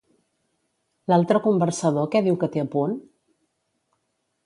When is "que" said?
2.45-2.53